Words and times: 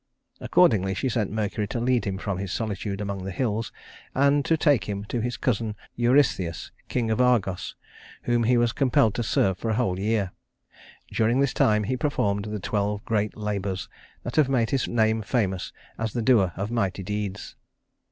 Accordingly 0.39 0.95
she 0.95 1.09
sent 1.09 1.29
Mercury 1.31 1.67
to 1.67 1.79
lead 1.79 2.05
him 2.05 2.17
from 2.17 2.39
his 2.39 2.51
solitude 2.51 3.01
among 3.01 3.23
the 3.23 3.29
hills 3.29 3.71
and 4.15 4.43
to 4.45 4.57
take 4.57 4.85
him 4.85 5.03
to 5.05 5.21
his 5.21 5.37
cousin 5.37 5.75
Eurystheus, 5.95 6.71
king 6.87 7.11
of 7.11 7.21
Argos, 7.21 7.75
whom 8.23 8.45
he 8.45 8.57
was 8.57 8.71
compelled 8.73 9.13
to 9.13 9.21
serve 9.21 9.59
for 9.59 9.69
a 9.69 9.75
whole 9.75 9.99
year. 9.99 10.31
During 11.11 11.39
this 11.39 11.53
time 11.53 11.83
he 11.83 11.95
performed 11.97 12.45
the 12.45 12.59
twelve 12.59 13.05
great 13.05 13.37
labors 13.37 13.87
that 14.23 14.37
have 14.37 14.49
made 14.49 14.71
his 14.71 14.87
name 14.87 15.21
famous 15.21 15.71
as 15.99 16.13
the 16.13 16.23
doer 16.23 16.51
of 16.55 16.71
mighty 16.71 17.03
deeds. 17.03 17.55